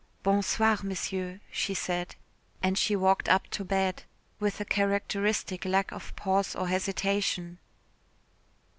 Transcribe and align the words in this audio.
"Bon 0.23 0.41
soir, 0.41 0.79
Monsieur," 0.81 1.39
she 1.51 1.75
said, 1.75 2.15
and 2.59 2.75
she 2.75 2.95
walked 2.95 3.29
up 3.29 3.47
to 3.49 3.63
bed 3.63 4.01
with 4.39 4.59
a 4.59 4.65
characteristic 4.65 5.63
lack 5.63 5.91
of 5.91 6.15
pause 6.15 6.55
or 6.55 6.67
hesitation. 6.67 7.59